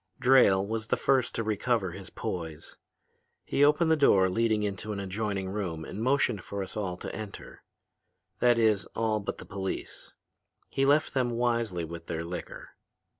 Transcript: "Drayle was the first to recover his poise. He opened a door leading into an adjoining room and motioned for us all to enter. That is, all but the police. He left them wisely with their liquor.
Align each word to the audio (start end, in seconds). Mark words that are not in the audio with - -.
"Drayle 0.19 0.65
was 0.65 0.87
the 0.87 0.97
first 0.97 1.35
to 1.35 1.43
recover 1.43 1.91
his 1.91 2.09
poise. 2.09 2.75
He 3.45 3.63
opened 3.63 3.91
a 3.91 3.95
door 3.95 4.29
leading 4.31 4.63
into 4.63 4.91
an 4.91 4.99
adjoining 4.99 5.49
room 5.49 5.85
and 5.85 6.01
motioned 6.01 6.43
for 6.43 6.63
us 6.63 6.75
all 6.75 6.97
to 6.97 7.15
enter. 7.15 7.61
That 8.39 8.57
is, 8.57 8.87
all 8.95 9.19
but 9.19 9.37
the 9.37 9.45
police. 9.45 10.15
He 10.69 10.87
left 10.87 11.13
them 11.13 11.29
wisely 11.29 11.85
with 11.85 12.07
their 12.07 12.23
liquor. 12.23 12.69